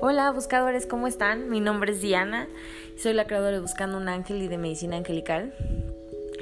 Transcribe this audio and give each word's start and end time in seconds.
Hola 0.00 0.30
buscadores, 0.30 0.86
¿cómo 0.86 1.08
están? 1.08 1.48
Mi 1.50 1.58
nombre 1.58 1.90
es 1.90 2.00
Diana, 2.00 2.46
soy 2.96 3.14
la 3.14 3.26
creadora 3.26 3.56
de 3.56 3.60
Buscando 3.60 3.96
un 3.96 4.08
Ángel 4.08 4.40
y 4.40 4.46
de 4.46 4.56
Medicina 4.56 4.96
Angelical. 4.96 5.52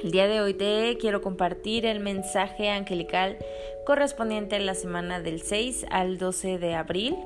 El 0.04 0.10
día 0.10 0.28
de 0.28 0.42
hoy 0.42 0.52
te 0.52 0.98
quiero 1.00 1.22
compartir 1.22 1.86
el 1.86 2.00
mensaje 2.00 2.68
angelical 2.68 3.38
correspondiente 3.86 4.56
a 4.56 4.58
la 4.58 4.74
semana 4.74 5.20
del 5.20 5.40
6 5.40 5.86
al 5.88 6.18
12 6.18 6.58
de 6.58 6.74
abril. 6.74 7.16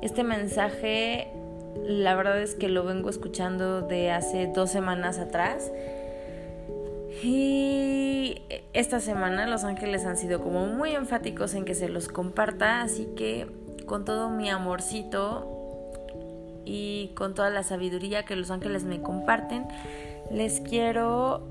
Este 0.00 0.22
mensaje, 0.22 1.26
la 1.82 2.14
verdad 2.14 2.40
es 2.40 2.54
que 2.54 2.68
lo 2.68 2.84
vengo 2.84 3.10
escuchando 3.10 3.82
de 3.82 4.12
hace 4.12 4.46
dos 4.46 4.70
semanas 4.70 5.18
atrás. 5.18 5.72
Y 7.20 8.42
esta 8.74 9.00
semana 9.00 9.48
los 9.48 9.64
ángeles 9.64 10.04
han 10.04 10.16
sido 10.16 10.40
como 10.40 10.66
muy 10.66 10.94
enfáticos 10.94 11.54
en 11.54 11.64
que 11.64 11.74
se 11.74 11.88
los 11.88 12.06
comparta, 12.06 12.80
así 12.80 13.08
que 13.16 13.48
con 13.86 14.04
todo 14.04 14.30
mi 14.30 14.48
amorcito 14.50 15.53
y 16.64 17.12
con 17.14 17.34
toda 17.34 17.50
la 17.50 17.62
sabiduría 17.62 18.24
que 18.24 18.36
los 18.36 18.50
ángeles 18.50 18.84
me 18.84 19.00
comparten, 19.00 19.66
les 20.30 20.60
quiero 20.60 21.46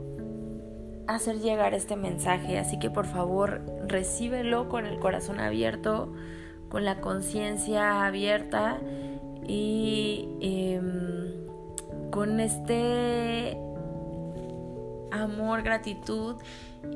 hacer 1.08 1.40
llegar 1.40 1.74
este 1.74 1.96
mensaje. 1.96 2.58
Así 2.58 2.80
que 2.80 2.90
por 2.90 3.06
favor, 3.06 3.62
recíbelo 3.88 4.70
con 4.70 4.86
el 4.86 5.00
corazón 5.00 5.40
abierto, 5.40 6.14
con 6.70 6.86
la 6.86 7.02
conciencia 7.02 8.06
abierta 8.06 8.80
y 9.48 10.28
em, 10.42 11.34
con 12.12 12.40
este 12.40 13.58
amor, 15.12 15.62
gratitud 15.62 16.36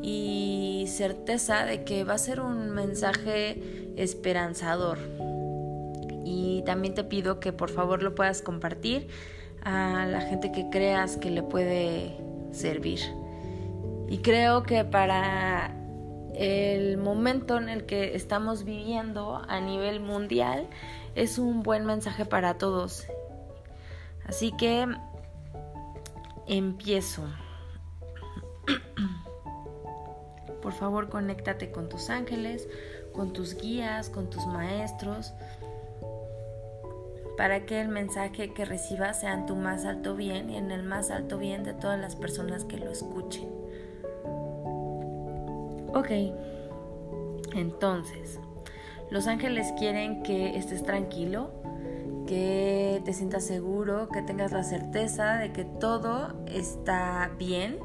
y 0.01 0.85
certeza 0.87 1.65
de 1.65 1.83
que 1.83 2.03
va 2.03 2.13
a 2.13 2.17
ser 2.17 2.41
un 2.41 2.71
mensaje 2.71 3.93
esperanzador 3.95 4.97
y 6.27 6.61
también 6.63 6.93
te 6.93 7.05
pido 7.05 7.39
que 7.39 7.53
por 7.53 7.69
favor 7.69 8.03
lo 8.03 8.13
puedas 8.13 8.41
compartir 8.41 9.07
a 9.63 10.05
la 10.05 10.19
gente 10.19 10.51
que 10.51 10.69
creas 10.69 11.15
que 11.15 11.31
le 11.31 11.41
puede 11.41 12.17
servir. 12.51 12.99
Y 14.09 14.17
creo 14.17 14.63
que 14.63 14.83
para 14.83 15.71
el 16.35 16.97
momento 16.97 17.57
en 17.57 17.69
el 17.69 17.85
que 17.85 18.13
estamos 18.15 18.65
viviendo 18.65 19.41
a 19.47 19.61
nivel 19.61 20.01
mundial 20.01 20.67
es 21.15 21.39
un 21.39 21.63
buen 21.63 21.85
mensaje 21.85 22.25
para 22.25 22.57
todos. 22.57 23.07
Así 24.25 24.51
que 24.57 24.85
empiezo. 26.45 27.23
Por 30.61 30.73
favor, 30.73 31.07
conéctate 31.07 31.71
con 31.71 31.87
tus 31.87 32.09
ángeles, 32.09 32.67
con 33.13 33.31
tus 33.31 33.55
guías, 33.55 34.09
con 34.09 34.29
tus 34.29 34.45
maestros 34.45 35.31
para 37.37 37.65
que 37.65 37.79
el 37.79 37.87
mensaje 37.87 38.51
que 38.53 38.65
recibas 38.65 39.19
sea 39.19 39.33
en 39.33 39.45
tu 39.45 39.55
más 39.55 39.85
alto 39.85 40.15
bien 40.15 40.49
y 40.49 40.57
en 40.57 40.71
el 40.71 40.83
más 40.83 41.11
alto 41.11 41.37
bien 41.37 41.63
de 41.63 41.73
todas 41.73 41.99
las 41.99 42.15
personas 42.15 42.65
que 42.65 42.77
lo 42.77 42.89
escuchen. 42.89 43.47
Ok, 45.93 46.09
entonces, 47.55 48.39
los 49.09 49.27
ángeles 49.27 49.71
quieren 49.77 50.23
que 50.23 50.57
estés 50.57 50.83
tranquilo, 50.83 51.51
que 52.25 53.01
te 53.05 53.13
sientas 53.13 53.45
seguro, 53.45 54.09
que 54.09 54.21
tengas 54.21 54.51
la 54.51 54.63
certeza 54.63 55.37
de 55.37 55.53
que 55.53 55.63
todo 55.63 56.43
está 56.47 57.31
bien. 57.37 57.77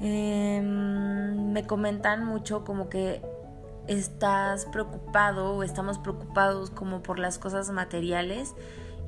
Em, 0.00 1.52
me 1.52 1.66
comentan 1.66 2.24
mucho 2.24 2.64
como 2.64 2.88
que 2.88 3.20
estás 3.88 4.66
preocupado 4.66 5.54
o 5.54 5.62
estamos 5.62 5.98
preocupados 5.98 6.70
como 6.70 7.02
por 7.02 7.18
las 7.18 7.38
cosas 7.38 7.70
materiales 7.70 8.54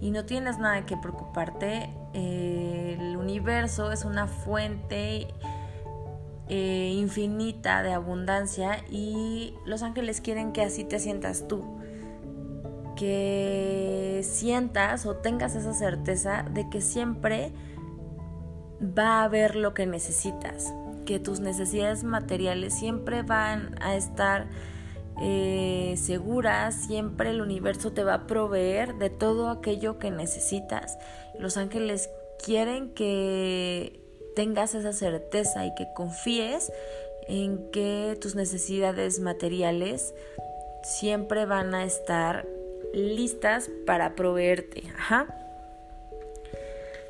y 0.00 0.10
no 0.10 0.24
tienes 0.24 0.58
nada 0.58 0.86
que 0.86 0.96
preocuparte. 0.96 1.90
el 2.14 3.16
universo 3.16 3.92
es 3.92 4.04
una 4.04 4.26
fuente 4.26 5.28
eh, 6.48 6.92
infinita 6.96 7.82
de 7.82 7.92
abundancia 7.92 8.84
y 8.90 9.54
los 9.66 9.82
ángeles 9.82 10.20
quieren 10.20 10.52
que 10.52 10.62
así 10.62 10.84
te 10.84 10.98
sientas 10.98 11.48
tú. 11.48 11.64
Que 12.96 14.22
sientas 14.24 15.06
o 15.06 15.16
tengas 15.16 15.54
esa 15.54 15.72
certeza 15.72 16.44
de 16.50 16.68
que 16.68 16.80
siempre 16.80 17.52
va 18.80 19.20
a 19.20 19.24
haber 19.24 19.56
lo 19.56 19.74
que 19.74 19.86
necesitas 19.86 20.72
que 21.08 21.18
tus 21.18 21.40
necesidades 21.40 22.04
materiales 22.04 22.74
siempre 22.74 23.22
van 23.22 23.74
a 23.80 23.96
estar 23.96 24.46
eh, 25.22 25.94
seguras, 25.96 26.74
siempre 26.86 27.30
el 27.30 27.40
universo 27.40 27.94
te 27.94 28.04
va 28.04 28.12
a 28.12 28.26
proveer 28.26 28.96
de 28.96 29.08
todo 29.08 29.48
aquello 29.48 29.98
que 29.98 30.10
necesitas. 30.10 30.98
Los 31.38 31.56
ángeles 31.56 32.10
quieren 32.44 32.92
que 32.92 34.02
tengas 34.36 34.74
esa 34.74 34.92
certeza 34.92 35.64
y 35.64 35.74
que 35.76 35.86
confíes 35.96 36.70
en 37.26 37.70
que 37.70 38.18
tus 38.20 38.34
necesidades 38.34 39.18
materiales 39.18 40.12
siempre 40.82 41.46
van 41.46 41.74
a 41.74 41.86
estar 41.86 42.46
listas 42.92 43.70
para 43.86 44.14
proveerte. 44.14 44.82
Ajá. 44.94 45.26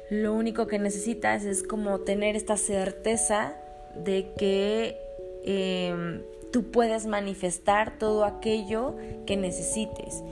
Lo 0.09 0.35
único 0.35 0.69
que 0.69 0.79
necesitas 0.79 1.45
es 1.45 1.65
como 1.65 1.99
tener 1.99 2.37
esta 2.37 2.57
certeza 2.57 3.57
de 3.97 4.33
que 4.37 4.97
em, 5.45 6.23
tú 6.53 6.71
puedes 6.71 7.07
manifestar 7.07 7.99
todo 7.99 8.25
aquello 8.25 8.97
que 9.27 9.37
necesites 9.37 10.23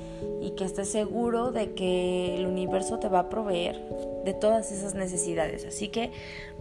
y 0.40 0.50
que 0.52 0.64
estés 0.64 0.90
seguro 0.90 1.52
de 1.52 1.74
que 1.74 2.36
el 2.36 2.46
universo 2.46 2.98
te 2.98 3.08
va 3.08 3.20
a 3.20 3.28
proveer 3.28 3.80
de 4.24 4.34
todas 4.34 4.72
esas 4.72 4.94
necesidades. 4.94 5.64
Así 5.66 5.88
que 5.88 6.12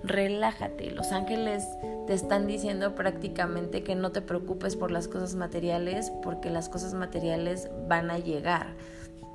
relájate. 0.04 0.92
Los 0.92 1.12
ángeles 1.12 1.66
te 2.08 2.14
están 2.14 2.48
diciendo 2.48 2.96
prácticamente 2.96 3.84
que 3.84 3.96
no 3.96 4.12
te 4.12 4.22
preocupes 4.22 4.76
por 4.76 4.92
las 4.92 5.08
cosas 5.08 5.36
materiales 5.36 6.12
porque 6.24 6.50
las 6.50 6.70
cosas 6.70 6.94
materiales 6.94 7.70
van 7.88 8.12
a 8.12 8.20
llegar. 8.20 8.74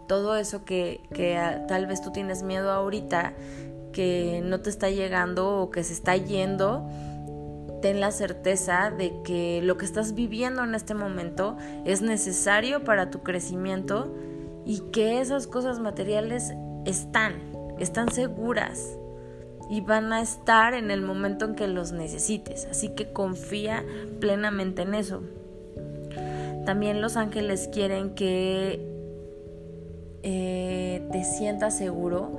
Todo 0.07 0.37
eso 0.37 0.65
que, 0.65 1.01
que 1.15 1.39
tal 1.69 1.87
vez 1.87 2.03
tú 2.03 2.11
tienes 2.11 2.43
miedo 2.43 2.73
ahorita, 2.73 3.35
que 3.93 4.41
no 4.45 4.61
te 4.61 4.71
está 4.71 4.91
llegando 4.91 5.61
o 5.61 5.71
que 5.71 5.85
se 5.85 5.93
está 5.93 6.17
yendo, 6.17 6.89
ten 7.81 8.01
la 8.01 8.11
certeza 8.11 8.91
de 8.91 9.23
que 9.23 9.61
lo 9.63 9.77
que 9.77 9.85
estás 9.85 10.15
viviendo 10.15 10.65
en 10.65 10.75
este 10.75 10.95
momento 10.95 11.57
es 11.85 12.03
necesario 12.03 12.85
para 12.85 13.11
tu 13.11 13.23
crecimiento 13.23 14.15
y 14.65 14.81
que 14.93 15.21
esas 15.21 15.47
cosas 15.47 15.81
materiales 15.81 16.53
están, 16.85 17.35
están 17.79 18.11
seguras 18.11 18.97
y 19.71 19.81
van 19.81 20.13
a 20.13 20.21
estar 20.21 20.75
en 20.75 20.91
el 20.91 21.01
momento 21.01 21.45
en 21.45 21.55
que 21.55 21.69
los 21.69 21.93
necesites. 21.93 22.67
Así 22.71 22.89
que 22.91 23.13
confía 23.13 23.85
plenamente 24.19 24.83
en 24.83 24.95
eso. 24.95 25.23
También 26.67 27.01
los 27.01 27.17
ángeles 27.17 27.69
quieren 27.73 28.15
que 28.15 28.85
eh, 30.23 31.09
te 31.13 31.25
sientas 31.25 31.77
seguro 31.77 32.39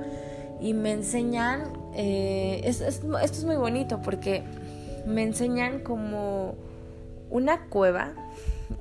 y 0.60 0.74
me 0.74 0.92
enseñan, 0.92 1.64
eh, 1.96 2.62
esto 2.66 3.18
es 3.18 3.44
muy 3.46 3.56
bonito 3.56 4.02
porque 4.04 4.44
me 5.06 5.24
enseñan 5.24 5.80
como 5.80 6.56
una 7.30 7.66
cueva 7.68 8.14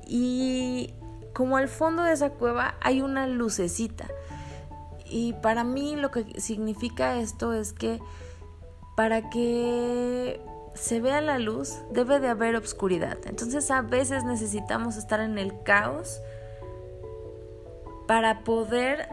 y 0.07 0.93
como 1.33 1.57
al 1.57 1.67
fondo 1.67 2.03
de 2.03 2.13
esa 2.13 2.31
cueva 2.31 2.75
hay 2.81 3.01
una 3.01 3.27
lucecita. 3.27 4.07
Y 5.05 5.33
para 5.33 5.63
mí 5.63 5.95
lo 5.95 6.11
que 6.11 6.39
significa 6.39 7.17
esto 7.17 7.53
es 7.53 7.73
que 7.73 7.99
para 8.95 9.29
que 9.29 10.39
se 10.73 11.01
vea 11.01 11.21
la 11.21 11.39
luz 11.39 11.79
debe 11.91 12.19
de 12.19 12.29
haber 12.29 12.55
obscuridad. 12.55 13.17
Entonces 13.25 13.69
a 13.71 13.81
veces 13.81 14.23
necesitamos 14.23 14.97
estar 14.97 15.19
en 15.19 15.37
el 15.37 15.63
caos 15.63 16.21
para 18.07 18.43
poder 18.43 19.07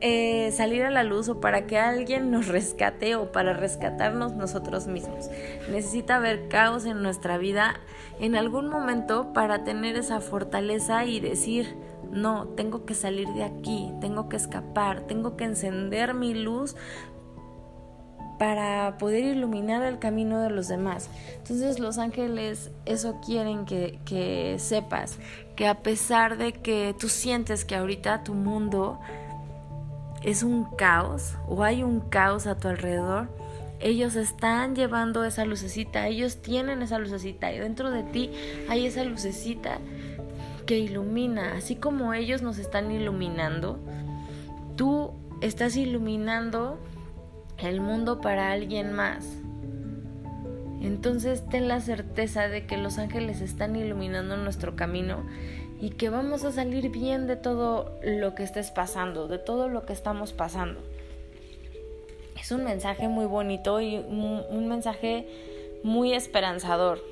eh, 0.00 0.52
salir 0.52 0.84
a 0.84 0.90
la 0.90 1.02
luz 1.02 1.28
o 1.28 1.40
para 1.40 1.66
que 1.66 1.78
alguien 1.78 2.30
nos 2.30 2.46
rescate 2.46 3.16
o 3.16 3.32
para 3.32 3.52
rescatarnos 3.52 4.34
nosotros 4.34 4.86
mismos. 4.86 5.28
Necesita 5.70 6.16
haber 6.16 6.48
caos 6.48 6.84
en 6.84 7.02
nuestra 7.02 7.36
vida 7.36 7.74
en 8.20 8.36
algún 8.36 8.68
momento 8.68 9.32
para 9.32 9.64
tener 9.64 9.96
esa 9.96 10.20
fortaleza 10.20 11.04
y 11.04 11.18
decir, 11.18 11.74
no, 12.12 12.46
tengo 12.48 12.84
que 12.84 12.94
salir 12.94 13.28
de 13.30 13.42
aquí, 13.42 13.92
tengo 14.00 14.28
que 14.28 14.36
escapar, 14.36 15.00
tengo 15.02 15.36
que 15.36 15.44
encender 15.44 16.14
mi 16.14 16.34
luz 16.34 16.76
para 18.38 18.98
poder 18.98 19.24
iluminar 19.24 19.82
el 19.82 19.98
camino 19.98 20.40
de 20.40 20.50
los 20.50 20.68
demás. 20.68 21.10
Entonces 21.38 21.80
los 21.80 21.98
ángeles 21.98 22.70
eso 22.84 23.20
quieren 23.24 23.64
que, 23.64 23.98
que 24.04 24.56
sepas, 24.58 25.18
que 25.56 25.66
a 25.66 25.82
pesar 25.82 26.38
de 26.38 26.52
que 26.52 26.94
tú 26.98 27.08
sientes 27.08 27.64
que 27.64 27.74
ahorita 27.74 28.22
tu 28.22 28.34
mundo 28.34 29.00
es 30.22 30.42
un 30.42 30.64
caos 30.76 31.36
o 31.46 31.62
hay 31.62 31.82
un 31.82 32.00
caos 32.00 32.46
a 32.46 32.56
tu 32.56 32.68
alrededor, 32.68 33.28
ellos 33.80 34.16
están 34.16 34.74
llevando 34.74 35.24
esa 35.24 35.44
lucecita, 35.44 36.06
ellos 36.08 36.42
tienen 36.42 36.82
esa 36.82 36.98
lucecita 36.98 37.52
y 37.52 37.58
dentro 37.58 37.90
de 37.90 38.02
ti 38.02 38.30
hay 38.68 38.86
esa 38.86 39.04
lucecita 39.04 39.78
que 40.66 40.78
ilumina, 40.78 41.54
así 41.54 41.76
como 41.76 42.12
ellos 42.12 42.42
nos 42.42 42.58
están 42.58 42.90
iluminando, 42.90 43.78
tú 44.76 45.12
estás 45.40 45.76
iluminando 45.76 46.78
el 47.58 47.80
mundo 47.80 48.20
para 48.20 48.52
alguien 48.52 48.92
más. 48.92 49.26
Entonces 50.80 51.44
ten 51.48 51.68
la 51.68 51.80
certeza 51.80 52.48
de 52.48 52.66
que 52.66 52.76
los 52.76 52.98
ángeles 52.98 53.40
están 53.40 53.76
iluminando 53.76 54.36
nuestro 54.36 54.76
camino 54.76 55.24
y 55.80 55.90
que 55.90 56.10
vamos 56.10 56.44
a 56.44 56.52
salir 56.52 56.90
bien 56.90 57.26
de 57.26 57.36
todo 57.36 57.98
lo 58.02 58.34
que 58.34 58.42
estés 58.42 58.70
pasando, 58.70 59.28
de 59.28 59.38
todo 59.38 59.68
lo 59.68 59.86
que 59.86 59.92
estamos 59.92 60.32
pasando. 60.32 60.80
Es 62.40 62.50
un 62.50 62.64
mensaje 62.64 63.08
muy 63.08 63.26
bonito 63.26 63.80
y 63.80 63.96
un, 63.96 64.68
mensaje 64.68 65.26
muy 65.82 66.14
esperanzador. 66.14 67.02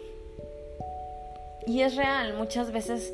Y 1.66 1.82
es 1.82 1.96
real, 1.96 2.34
muchas 2.34 2.72
veces 2.72 3.12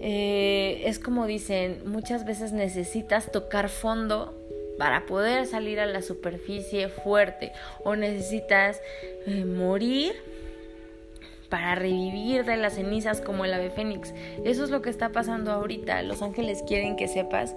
eh, 0.00 0.82
es 0.84 0.98
como 0.98 1.26
dicen, 1.26 1.82
muchas 1.84 2.24
veces 2.24 2.52
necesitas 2.52 3.30
tocar 3.30 3.68
fondo 3.68 4.34
para 4.78 5.06
poder 5.06 5.46
salir 5.46 5.80
a 5.80 5.86
la 5.86 6.02
superficie 6.02 6.88
fuerte 6.88 7.52
o 7.82 7.96
necesitas 7.96 8.80
eh, 9.26 9.44
morir 9.44 10.14
para 11.48 11.74
revivir 11.74 12.44
de 12.44 12.56
las 12.56 12.74
cenizas 12.74 13.20
como 13.20 13.44
el 13.44 13.54
ave 13.54 13.70
fénix. 13.70 14.12
Eso 14.44 14.64
es 14.64 14.70
lo 14.70 14.82
que 14.82 14.90
está 14.90 15.10
pasando 15.10 15.52
ahorita. 15.52 16.02
Los 16.02 16.22
ángeles 16.22 16.62
quieren 16.66 16.96
que 16.96 17.08
sepas 17.08 17.54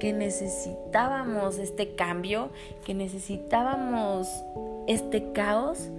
que 0.00 0.12
necesitábamos 0.12 1.58
este 1.58 1.94
cambio, 1.94 2.50
que 2.84 2.94
necesitábamos 2.94 4.28
este 4.86 5.32
caos 5.32 5.90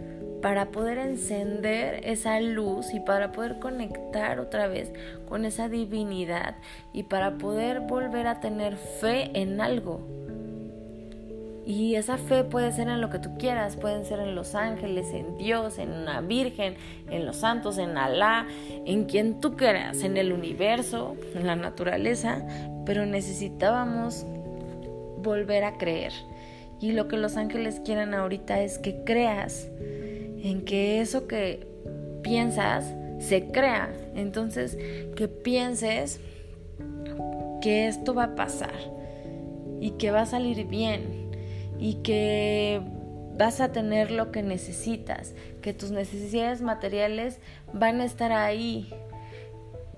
para 0.42 0.68
poder 0.68 1.00
encender 1.00 2.02
esa 2.04 2.40
luz 2.40 2.94
y 2.94 3.00
para 3.00 3.32
poder 3.32 3.58
conectar 3.60 4.40
otra 4.40 4.68
vez 4.68 4.92
con 5.28 5.44
esa 5.44 5.70
divinidad 5.70 6.58
y 6.94 7.04
para 7.04 7.38
poder 7.38 7.80
volver 7.80 8.28
a 8.28 8.42
tener 8.42 8.78
fe 8.78 9.32
en 9.34 9.60
algo. 9.60 10.25
Y 11.66 11.96
esa 11.96 12.18
fe 12.18 12.44
puede 12.44 12.72
ser 12.72 12.88
en 12.90 13.02
lo 13.02 13.10
que 13.10 13.18
tú 13.18 13.38
quieras, 13.40 13.76
pueden 13.76 14.06
ser 14.06 14.20
en 14.20 14.36
los 14.36 14.54
ángeles, 14.54 15.08
en 15.14 15.38
Dios, 15.38 15.80
en 15.80 15.92
una 15.92 16.22
virgen, 16.22 16.76
en 17.10 17.26
los 17.26 17.38
santos, 17.38 17.80
en 17.80 17.98
Alá, 17.98 18.48
en 18.86 19.06
quien 19.06 19.42
tú 19.42 19.56
quieras, 19.56 20.04
en 20.04 20.16
el 20.18 20.32
universo, 20.32 21.16
en 21.34 21.48
la 21.48 21.56
naturaleza, 21.56 22.46
pero 22.86 23.08
necesitábamos 23.08 24.28
volver 25.24 25.64
a 25.64 25.78
creer. 25.80 26.14
Y 26.80 26.92
lo 26.92 27.08
que 27.08 27.18
los 27.18 27.36
ángeles 27.36 27.82
quieren 27.84 28.14
ahorita 28.14 28.62
es 28.62 28.78
que 28.78 29.04
creas 29.04 29.68
en 30.44 30.66
que 30.66 31.02
eso 31.02 31.28
que 31.28 31.68
piensas 32.22 32.94
se 33.20 33.48
crea. 33.48 33.92
Entonces, 34.16 34.78
que 35.16 35.28
pienses 35.28 36.20
que 37.62 37.88
esto 37.88 38.14
va 38.14 38.26
a 38.26 38.36
pasar 38.36 38.76
y 39.80 39.92
que 39.92 40.12
va 40.12 40.22
a 40.22 40.26
salir 40.26 40.68
bien 40.68 41.25
y 41.80 41.96
que 41.96 42.82
vas 43.38 43.60
a 43.60 43.72
tener 43.72 44.12
lo 44.12 44.32
que 44.32 44.44
necesitas, 44.44 45.34
que 45.62 45.74
tus 45.74 45.92
necesidades 45.92 46.62
materiales 46.62 47.40
van 47.74 48.02
a 48.02 48.06
estar 48.06 48.32
ahí, 48.32 48.94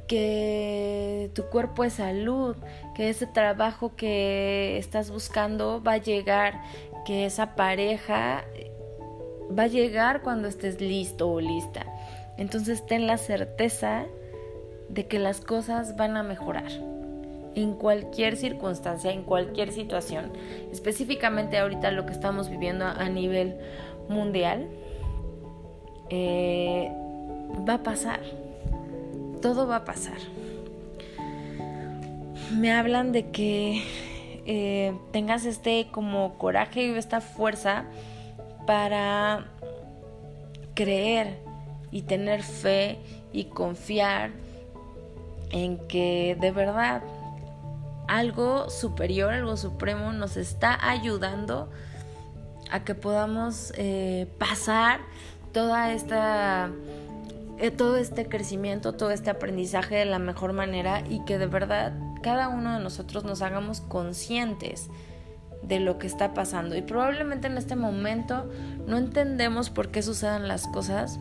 que 0.08 1.30
tu 1.34 1.44
cuerpo 1.46 1.84
es 1.84 1.94
salud, 1.94 2.56
que 2.96 3.10
ese 3.10 3.28
trabajo 3.28 3.96
que 3.96 4.78
estás 4.78 5.12
buscando 5.12 5.84
va 5.84 5.94
a 5.94 5.98
llegar, 5.98 6.62
que 7.06 7.26
esa 7.26 7.56
pareja 7.56 8.46
va 9.58 9.64
a 9.64 9.68
llegar 9.68 10.22
cuando 10.22 10.48
estés 10.48 10.82
listo 10.82 11.30
o 11.30 11.40
lista. 11.40 11.86
Entonces 12.38 12.86
ten 12.86 13.08
la 13.08 13.18
certeza 13.18 14.06
de 14.90 15.08
que 15.08 15.20
las 15.20 15.42
cosas 15.42 15.96
van 15.96 16.18
a 16.18 16.24
mejorar 16.24 16.72
en 17.57 17.74
cualquier 17.74 18.38
circunstancia, 18.38 19.12
en 19.12 19.24
cualquier 19.24 19.71
situación, 19.71 20.31
específicamente 20.71 21.57
ahorita 21.57 21.89
lo 21.89 22.06
que 22.06 22.13
estamos 22.13 22.51
viviendo 22.51 22.86
a 22.86 23.09
nivel 23.09 23.57
mundial, 24.09 24.68
eh, 26.12 26.92
va 27.68 27.74
a 27.74 27.83
pasar, 27.83 28.19
todo 29.42 29.65
va 29.65 29.77
a 29.77 29.86
pasar. 29.86 30.19
Me 32.54 32.71
hablan 32.71 33.12
de 33.12 33.31
que 33.31 33.81
eh, 34.45 34.94
tengas 35.12 35.44
este 35.45 35.88
como 35.89 36.38
coraje 36.38 36.86
y 36.86 36.92
esta 36.92 37.21
fuerza 37.21 37.86
para 38.68 39.48
creer 40.75 41.39
y 41.89 42.04
tener 42.04 42.44
fe 42.44 43.00
y 43.33 43.45
confiar 43.45 44.30
en 45.50 45.80
que 45.88 46.38
de 46.39 46.51
verdad 46.51 47.01
algo 48.07 48.69
superior, 48.69 49.33
algo 49.33 49.57
supremo 49.57 50.12
nos 50.13 50.38
está 50.38 50.77
ayudando 50.89 51.69
a 52.69 52.83
que 52.83 52.95
podamos 52.95 53.74
eh, 53.75 54.27
pasar 54.38 55.00
toda 55.54 55.92
esta 55.92 56.69
eh, 57.59 57.71
todo 57.71 57.98
este 57.98 58.27
crecimiento, 58.27 58.94
todo 58.94 59.09
este 59.09 59.31
aprendizaje 59.31 59.95
de 59.95 60.06
la 60.06 60.19
mejor 60.19 60.54
manera 60.54 61.01
y 61.09 61.25
que 61.25 61.39
de 61.39 61.48
verdad 61.48 61.94
cada 62.21 62.50
uno 62.50 62.74
de 62.77 62.83
nosotros 62.83 63.24
nos 63.24 63.42
hagamos 63.42 63.81
conscientes 63.81 64.89
de 65.63 65.80
lo 65.80 65.98
que 65.98 66.06
está 66.06 66.36
pasando. 66.36 66.75
Y 66.75 66.83
probablemente 66.83 67.48
en 67.48 67.57
este 67.57 67.75
momento 67.75 68.48
no 68.86 68.98
entendemos 68.98 69.71
por 69.71 69.89
qué 69.89 70.04
suceden 70.04 70.48
las 70.48 70.68
cosas, 70.68 71.19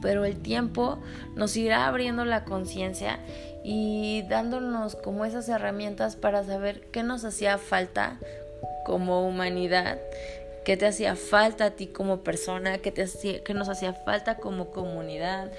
pero 0.00 0.24
el 0.24 0.40
tiempo 0.40 0.98
nos 1.34 1.56
irá 1.56 1.86
abriendo 1.86 2.24
la 2.24 2.44
conciencia 2.44 3.18
y 3.64 4.22
dándonos 4.28 4.96
como 4.96 5.24
esas 5.24 5.48
herramientas 5.48 6.16
para 6.16 6.44
saber 6.44 6.82
qué 6.92 7.02
nos 7.02 7.24
hacía 7.24 7.58
falta 7.58 8.18
como 8.84 9.26
humanidad, 9.26 9.98
qué 10.64 10.76
te 10.76 10.86
hacía 10.86 11.16
falta 11.16 11.66
a 11.66 11.70
ti 11.72 11.86
como 11.88 12.22
persona, 12.22 12.78
qué, 12.78 12.92
te 12.92 13.02
hacía, 13.02 13.42
qué 13.44 13.54
nos 13.54 13.68
hacía 13.68 13.92
falta 13.92 14.38
como 14.38 14.70
comunidad, 14.70 15.52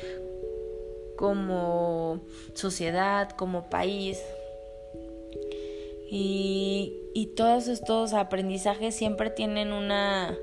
como 1.18 2.22
sociedad, 2.54 3.30
como 3.32 3.70
país. 3.70 4.20
Y, 6.12 6.96
y 7.14 7.28
todos 7.36 7.68
estos 7.68 8.14
aprendizajes 8.14 8.96
siempre 8.96 9.30
tienen 9.30 9.74
una, 9.74 10.36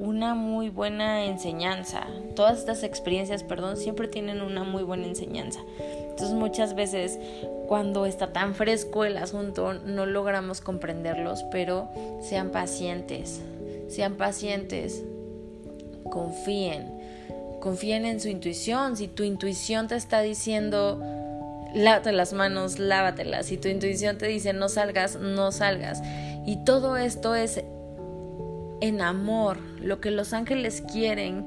una 0.00 0.34
muy 0.34 0.70
buena 0.70 1.26
enseñanza. 1.26 2.06
Todas 2.34 2.58
estas 2.58 2.82
experiencias, 2.82 3.44
perdón, 3.44 3.76
siempre 3.76 4.08
tienen 4.08 4.40
una 4.40 4.64
muy 4.64 4.82
buena 4.82 5.06
enseñanza. 5.06 5.60
Entonces 6.08 6.34
muchas 6.34 6.74
veces 6.74 7.18
cuando 7.68 8.06
está 8.06 8.32
tan 8.32 8.54
fresco 8.54 9.04
el 9.04 9.18
asunto 9.18 9.74
no 9.74 10.06
logramos 10.06 10.62
comprenderlos, 10.62 11.44
pero 11.52 11.88
sean 12.22 12.50
pacientes, 12.50 13.42
sean 13.88 14.14
pacientes, 14.14 15.04
confíen, 16.10 16.90
confíen 17.60 18.06
en 18.06 18.20
su 18.20 18.28
intuición. 18.28 18.96
Si 18.96 19.06
tu 19.06 19.22
intuición 19.22 19.86
te 19.86 19.96
está 19.96 20.22
diciendo 20.22 20.98
lávate 21.74 22.12
las 22.12 22.32
manos, 22.32 22.78
lávatelas. 22.78 23.46
Si 23.46 23.58
tu 23.58 23.68
intuición 23.68 24.16
te 24.16 24.26
dice 24.26 24.54
no 24.54 24.70
salgas, 24.70 25.16
no 25.16 25.52
salgas. 25.52 26.02
Y 26.46 26.64
todo 26.64 26.96
esto 26.96 27.34
es 27.34 27.62
en 28.80 29.02
amor, 29.02 29.58
lo 29.82 30.00
que 30.00 30.10
los 30.10 30.32
ángeles 30.32 30.82
quieren 30.92 31.44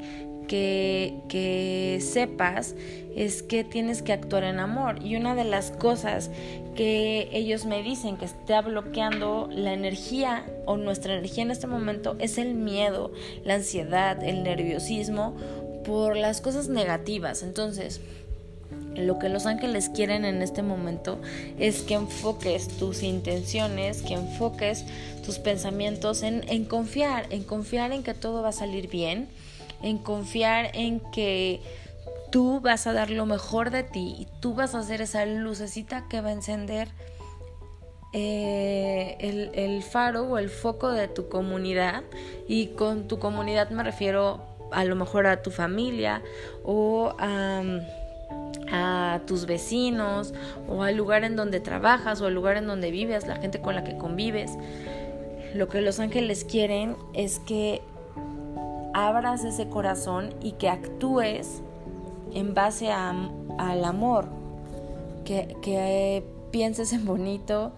que, 0.47 1.21
que, 1.29 1.99
sepas 2.01 2.75
es 3.15 3.43
que 3.43 3.63
tienes 3.63 4.01
que 4.01 4.13
actuar 4.13 4.43
en 4.43 4.59
amor. 4.59 5.03
Y 5.03 5.15
una 5.15 5.35
de 5.35 5.43
las 5.43 5.71
cosas 5.71 6.31
que 6.75 7.29
ellos 7.31 7.65
me 7.65 7.83
dicen 7.83 8.17
que 8.17 8.25
está 8.25 8.61
bloqueando 8.61 9.47
la 9.51 9.73
energía 9.73 10.45
o 10.65 10.77
nuestra 10.77 11.13
energía 11.13 11.43
en 11.43 11.51
este 11.51 11.67
momento 11.67 12.15
es 12.19 12.37
el 12.37 12.55
miedo, 12.55 13.11
la 13.43 13.55
ansiedad, 13.55 14.23
el 14.23 14.43
nerviosismo 14.43 15.35
por 15.85 16.15
las 16.15 16.41
cosas 16.41 16.69
negativas. 16.69 17.43
Entonces, 17.43 18.01
lo 18.95 19.19
que 19.19 19.29
los 19.29 19.45
ángeles 19.45 19.89
quieren 19.89 20.25
en 20.25 20.41
este 20.41 20.61
momento 20.61 21.19
es 21.59 21.81
que 21.81 21.95
enfoques 21.95 22.67
tus 22.67 23.03
intenciones, 23.03 24.01
que 24.01 24.13
enfoques 24.13 24.85
tus 25.25 25.39
pensamientos 25.39 26.23
en, 26.23 26.43
en, 26.49 26.65
confiar, 26.65 27.25
en 27.29 27.43
confiar 27.43 27.91
en 27.91 28.03
que 28.03 28.13
todo 28.13 28.41
va 28.43 28.49
a 28.49 28.53
salir 28.53 28.89
bien, 28.89 29.27
en 29.81 29.97
confiar 29.97 30.71
en 30.73 30.99
que 31.11 31.61
tú 32.31 32.59
vas 32.61 32.87
a 32.87 32.93
dar 32.93 33.09
lo 33.09 33.25
mejor 33.25 33.69
de 33.69 33.83
ti 33.83 34.15
y 34.17 34.27
tú 34.39 34.53
vas 34.53 34.75
a 34.75 34.79
hacer 34.79 35.01
esa 35.01 35.25
lucecita 35.25 36.07
que 36.09 36.21
va 36.21 36.29
a 36.29 36.33
encender 36.33 36.89
eh, 38.13 39.17
el, 39.19 39.51
el 39.53 39.81
faro 39.81 40.23
o 40.23 40.37
el 40.37 40.49
foco 40.49 40.91
de 40.91 41.07
tu 41.07 41.29
comunidad. 41.29 42.03
Y 42.47 42.67
con 42.67 43.07
tu 43.07 43.19
comunidad 43.19 43.69
me 43.71 43.83
refiero 43.83 44.41
a 44.71 44.85
lo 44.85 44.95
mejor 44.95 45.27
a 45.27 45.41
tu 45.41 45.51
familia 45.51 46.21
o 46.63 47.13
a 47.19 47.61
a 48.73 49.21
tus 49.27 49.45
vecinos 49.45 50.33
o 50.67 50.81
al 50.81 50.97
lugar 50.97 51.23
en 51.23 51.35
donde 51.35 51.59
trabajas 51.59 52.19
o 52.21 52.25
al 52.25 52.33
lugar 52.33 52.57
en 52.57 52.65
donde 52.65 52.89
vives, 52.89 53.27
la 53.27 53.35
gente 53.35 53.61
con 53.61 53.75
la 53.75 53.83
que 53.83 53.97
convives. 53.97 54.51
Lo 55.53 55.69
que 55.69 55.81
los 55.81 55.99
ángeles 55.99 56.43
quieren 56.43 56.97
es 57.13 57.37
que 57.39 57.83
abras 58.93 59.43
ese 59.45 59.69
corazón 59.69 60.33
y 60.41 60.53
que 60.53 60.69
actúes 60.69 61.61
en 62.33 62.55
base 62.55 62.91
al 62.91 63.85
amor. 63.85 64.27
que, 65.23 65.55
que 65.61 66.25
pienses 66.51 66.91
en 66.91 67.05
bonito, 67.05 67.71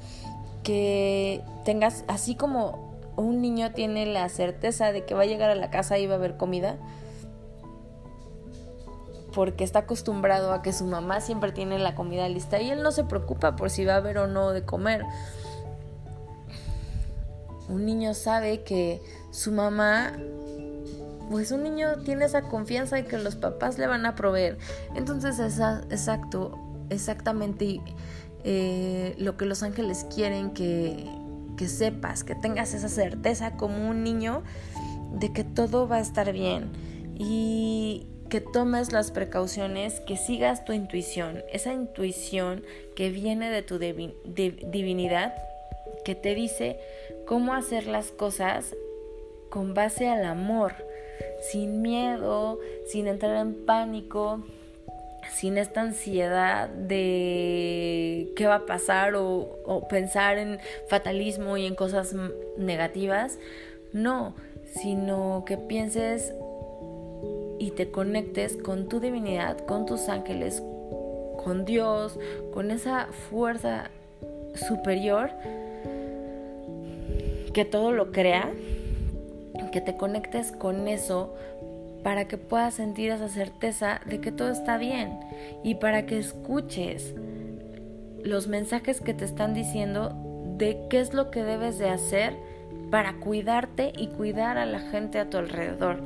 que 0.64 1.42
tengas, 1.64 2.06
así 2.08 2.36
como 2.36 2.96
un 3.18 3.42
niño 3.42 3.72
tiene 3.72 4.06
la 4.06 4.28
certeza 4.30 4.92
de 4.92 5.06
que 5.06 5.14
va 5.14 5.22
a 5.22 5.26
llegar 5.26 5.52
a 5.52 5.56
la 5.56 5.70
casa 5.70 5.98
y 6.00 6.08
va 6.08 6.16
a 6.16 6.18
haber 6.18 6.38
comida, 6.38 6.78
porque 9.36 9.66
está 9.66 9.80
acostumbrado 9.80 10.54
a 10.54 10.62
que 10.62 10.72
su 10.72 10.86
mamá 10.86 11.20
siempre 11.20 11.52
tiene 11.52 11.78
la 11.78 11.94
comida 11.94 12.28
lista 12.30 12.62
y 12.62 12.72
él 12.72 12.82
no 12.82 12.92
se 12.92 13.04
preocupa 13.04 13.58
por 13.58 13.70
si 13.70 13.84
va 13.84 13.96
a 13.96 13.98
haber 13.98 14.18
o 14.18 14.28
no 14.28 14.52
de 14.52 14.64
comer. 14.64 15.04
Un 17.68 17.86
niño 17.86 18.14
sabe 18.14 18.64
que 18.64 19.02
su 19.32 19.52
mamá, 19.52 20.14
pues 21.30 21.52
un 21.52 21.64
niño 21.64 21.98
tiene 22.06 22.24
esa 22.24 22.44
confianza 22.44 22.96
de 22.96 23.06
que 23.06 23.18
los 23.18 23.36
papás 23.36 23.78
le 23.78 23.88
van 23.88 24.06
a 24.06 24.16
proveer. 24.16 24.58
Entonces 24.96 25.38
es 25.40 25.60
exacto, 25.90 26.58
exactamente 26.90 27.82
eh, 28.46 29.16
lo 29.18 29.36
que 29.36 29.46
los 29.46 29.64
ángeles 29.64 30.06
quieren 30.16 30.52
que, 30.52 31.10
que 31.58 31.68
sepas, 31.68 32.24
que 32.24 32.36
tengas 32.36 32.74
esa 32.74 32.88
certeza 32.88 33.58
como 33.58 33.90
un 33.90 34.02
niño 34.02 34.44
de 35.12 35.34
que 35.34 35.44
todo 35.44 35.90
va 35.90 35.98
a 35.98 36.02
estar 36.02 36.32
bien 36.32 36.72
y 37.18 38.08
que 38.30 38.42
tomes 38.42 38.92
las 38.92 39.12
precauciones, 39.12 40.00
que 40.02 40.18
sigas 40.18 40.66
tu 40.66 40.74
intuición, 40.74 41.44
esa 41.52 41.74
intuición 41.74 42.64
que 42.96 43.10
viene 43.10 43.50
de 43.50 43.62
tu 43.62 43.78
divinidad, 43.78 45.36
que 46.04 46.16
te 46.16 46.36
dice 46.36 46.80
cómo 47.26 47.54
hacer 47.54 47.88
las 47.88 48.12
cosas 48.12 48.76
con 49.50 49.74
base 49.74 50.10
al 50.10 50.26
amor, 50.26 50.74
sin 51.52 51.82
miedo, 51.82 52.60
sin 52.88 53.08
entrar 53.08 53.38
en 53.38 53.66
pánico, 53.66 54.44
sin 55.34 55.58
esta 55.58 55.82
ansiedad 55.82 56.70
de 56.70 58.32
qué 58.36 58.48
va 58.48 58.56
a 58.56 58.66
pasar 58.66 59.16
o, 59.16 59.86
pensar 59.90 60.38
en 60.38 60.60
fatalismo 60.88 61.58
y 61.58 61.66
en 61.66 61.76
cosas 61.76 62.16
negativas. 62.58 63.40
No, 63.94 64.36
sino 64.82 65.44
que 65.46 65.58
pienses 65.58 66.34
y 67.60 67.72
te 67.72 67.92
conectes 67.92 68.58
con 68.58 68.88
tu 68.88 69.00
divinidad, 69.00 69.58
con 69.66 69.86
tus 69.86 70.10
ángeles, 70.10 70.62
con 71.44 71.66
Dios, 71.66 72.20
con 72.54 72.72
esa 72.72 73.08
fuerza 73.30 73.90
superior 74.68 75.32
que 77.54 77.66
todo 77.66 77.92
lo 77.92 78.12
crea, 78.12 78.52
que 79.72 79.82
te 79.82 79.96
conectes 79.96 80.52
con 80.52 80.88
eso 80.88 81.36
para 82.04 82.28
que 82.28 82.38
puedas 82.38 82.76
sentir 82.76 83.12
esa 83.12 83.30
certeza 83.30 84.02
de 84.06 84.22
que 84.22 84.32
todo 84.32 84.52
está 84.52 84.78
bien 84.78 85.20
y 85.64 85.76
para 85.76 86.06
que 86.06 86.20
escuches 86.20 87.16
los 88.24 88.48
mensajes 88.48 89.02
que 89.02 89.14
te 89.14 89.26
están 89.26 89.54
diciendo 89.54 90.14
de 90.58 90.86
qué 90.90 91.00
es 91.00 91.14
lo 91.14 91.32
que 91.32 91.44
debes 91.44 91.78
de 91.78 91.90
hacer 91.90 92.34
para 92.92 93.14
cuidarte 93.14 93.92
y 93.98 94.08
cuidar 94.08 94.58
a 94.58 94.66
la 94.66 94.80
gente 94.80 95.20
a 95.20 95.30
tu 95.30 95.38
alrededor, 95.38 96.02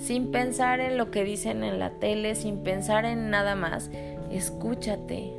sin 0.00 0.30
pensar 0.30 0.80
en 0.80 0.96
lo 0.96 1.10
que 1.10 1.24
dicen 1.24 1.64
en 1.64 1.78
la 1.78 1.90
tele, 1.98 2.34
sin 2.34 2.58
pensar 2.58 3.04
en 3.04 3.30
nada 3.30 3.54
más. 3.54 3.90
Escúchate. 4.30 5.32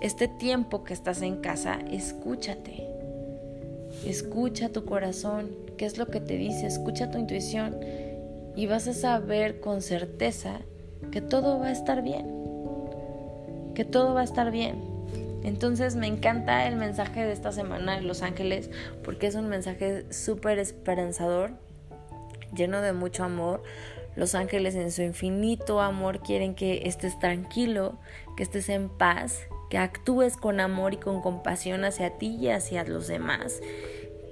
Este 0.00 0.28
tiempo 0.28 0.84
que 0.84 0.94
estás 0.94 1.20
en 1.22 1.36
casa, 1.36 1.78
escúchate. 1.90 2.86
Escucha 4.06 4.70
tu 4.70 4.84
corazón, 4.84 5.50
qué 5.76 5.84
es 5.84 5.98
lo 5.98 6.06
que 6.06 6.20
te 6.20 6.36
dice, 6.36 6.66
escucha 6.66 7.10
tu 7.10 7.18
intuición 7.18 7.76
y 8.56 8.66
vas 8.66 8.88
a 8.88 8.94
saber 8.94 9.60
con 9.60 9.82
certeza 9.82 10.60
que 11.10 11.20
todo 11.20 11.58
va 11.58 11.66
a 11.66 11.72
estar 11.72 12.02
bien, 12.02 12.26
que 13.74 13.84
todo 13.84 14.14
va 14.14 14.22
a 14.22 14.24
estar 14.24 14.50
bien. 14.50 14.82
Entonces 15.42 15.96
me 15.96 16.06
encanta 16.06 16.66
el 16.66 16.76
mensaje 16.76 17.24
de 17.24 17.32
esta 17.32 17.52
semana 17.52 17.96
de 17.96 18.02
Los 18.02 18.22
Ángeles 18.22 18.70
porque 19.04 19.26
es 19.26 19.34
un 19.34 19.48
mensaje 19.48 20.04
súper 20.10 20.58
esperanzador, 20.58 21.52
lleno 22.54 22.80
de 22.80 22.92
mucho 22.92 23.24
amor. 23.24 23.62
Los 24.16 24.34
ángeles 24.34 24.74
en 24.74 24.90
su 24.90 25.02
infinito 25.02 25.80
amor 25.80 26.20
quieren 26.20 26.54
que 26.54 26.82
estés 26.86 27.18
tranquilo, 27.18 27.98
que 28.36 28.42
estés 28.42 28.68
en 28.68 28.88
paz, 28.88 29.40
que 29.68 29.78
actúes 29.78 30.36
con 30.36 30.60
amor 30.60 30.94
y 30.94 30.96
con 30.96 31.20
compasión 31.20 31.84
hacia 31.84 32.18
ti 32.18 32.36
y 32.40 32.48
hacia 32.48 32.84
los 32.84 33.06
demás 33.06 33.60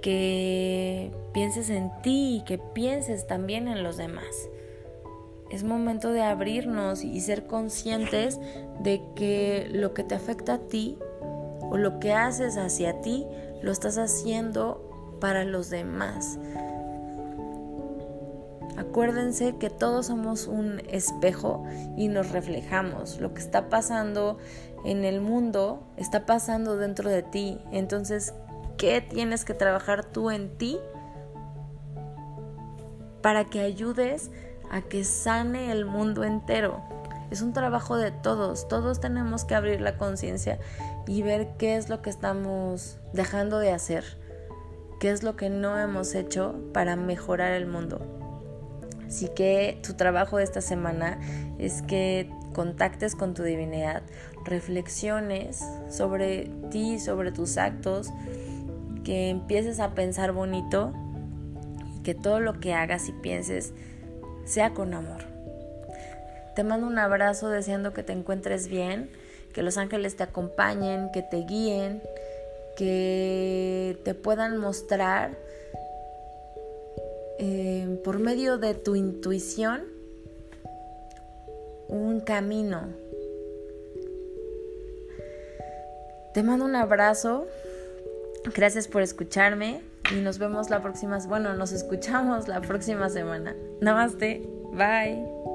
que 0.02 1.10
pienses 1.32 1.70
en 1.70 1.90
ti 2.02 2.36
y 2.36 2.44
que 2.44 2.58
pienses 2.58 3.26
también 3.26 3.68
en 3.68 3.82
los 3.82 3.96
demás. 3.96 4.48
Es 5.50 5.64
momento 5.64 6.12
de 6.12 6.22
abrirnos 6.22 7.02
y 7.02 7.20
ser 7.20 7.46
conscientes 7.46 8.38
de 8.80 9.02
que 9.16 9.68
lo 9.70 9.94
que 9.94 10.04
te 10.04 10.14
afecta 10.14 10.54
a 10.54 10.58
ti 10.58 10.98
o 11.70 11.76
lo 11.76 12.00
que 12.00 12.12
haces 12.12 12.56
hacia 12.56 13.00
ti 13.00 13.26
lo 13.62 13.72
estás 13.72 13.98
haciendo 13.98 15.16
para 15.20 15.44
los 15.44 15.70
demás. 15.70 16.38
Acuérdense 18.78 19.56
que 19.56 19.70
todos 19.70 20.06
somos 20.06 20.46
un 20.46 20.80
espejo 20.88 21.64
y 21.96 22.06
nos 22.06 22.30
reflejamos. 22.30 23.18
Lo 23.18 23.34
que 23.34 23.40
está 23.40 23.68
pasando 23.68 24.38
en 24.84 25.04
el 25.04 25.20
mundo 25.20 25.82
está 25.96 26.26
pasando 26.26 26.76
dentro 26.76 27.10
de 27.10 27.24
ti. 27.24 27.58
Entonces, 27.72 28.34
qué 28.76 29.00
tienes 29.00 29.44
que 29.44 29.52
trabajar 29.52 30.04
tú 30.04 30.30
en 30.30 30.56
ti 30.56 30.78
para 33.20 33.46
que 33.46 33.62
ayudes 33.62 34.30
a 34.70 34.82
que 34.82 35.02
sane 35.02 35.72
el 35.72 35.84
mundo 35.84 36.22
entero. 36.22 36.80
Es 37.32 37.42
un 37.42 37.52
trabajo 37.52 37.96
de 37.96 38.12
todos, 38.12 38.68
todos 38.68 39.00
tenemos 39.00 39.44
que 39.44 39.56
abrir 39.56 39.80
la 39.80 39.98
conciencia 39.98 40.60
y 41.08 41.22
ver 41.22 41.56
qué 41.58 41.76
es 41.76 41.88
lo 41.88 42.00
que 42.00 42.10
estamos 42.10 43.00
dejando 43.12 43.58
de 43.58 43.72
hacer, 43.72 44.04
qué 45.00 45.10
es 45.10 45.24
lo 45.24 45.34
que 45.34 45.50
no 45.50 45.76
hemos 45.76 46.14
hecho 46.14 46.54
para 46.72 46.94
mejorar 46.94 47.54
el 47.54 47.66
mundo. 47.66 48.27
Así 49.08 49.28
que 49.28 49.80
tu 49.82 49.94
trabajo 49.94 50.36
de 50.36 50.44
esta 50.44 50.60
semana 50.60 51.18
es 51.58 51.80
que 51.82 52.30
contactes 52.52 53.14
con 53.14 53.32
tu 53.32 53.42
divinidad, 53.42 54.02
reflexiones 54.44 55.64
sobre 55.88 56.50
ti, 56.70 56.98
sobre 56.98 57.32
tus 57.32 57.56
actos, 57.56 58.10
que 59.04 59.30
empieces 59.30 59.80
a 59.80 59.94
pensar 59.94 60.32
bonito 60.32 60.92
y 61.96 62.02
que 62.02 62.14
todo 62.14 62.40
lo 62.40 62.60
que 62.60 62.74
hagas 62.74 63.08
y 63.08 63.12
pienses 63.12 63.72
sea 64.44 64.74
con 64.74 64.92
amor. 64.92 65.24
Te 66.54 66.62
mando 66.62 66.86
un 66.86 66.98
abrazo 66.98 67.48
deseando 67.48 67.94
que 67.94 68.02
te 68.02 68.12
encuentres 68.12 68.68
bien, 68.68 69.10
que 69.54 69.62
los 69.62 69.78
ángeles 69.78 70.16
te 70.16 70.24
acompañen, 70.24 71.10
que 71.12 71.22
te 71.22 71.38
guíen, 71.44 72.02
que 72.76 73.98
te 74.04 74.14
puedan 74.14 74.58
mostrar 74.58 75.38
eh, 77.38 78.00
por 78.04 78.18
medio 78.18 78.58
de 78.58 78.74
tu 78.74 78.96
intuición 78.96 79.82
un 81.88 82.20
camino. 82.20 82.88
Te 86.34 86.42
mando 86.42 86.64
un 86.64 86.76
abrazo 86.76 87.46
Gracias 88.54 88.88
por 88.88 89.02
escucharme 89.02 89.82
y 90.12 90.16
nos 90.16 90.38
vemos 90.38 90.70
la 90.70 90.80
próxima, 90.80 91.18
bueno, 91.26 91.54
nos 91.54 91.72
escuchamos 91.72 92.48
la 92.48 92.60
próxima 92.60 93.08
semana. 93.08 93.54
Namaste, 93.80 94.48
bye. 94.72 95.47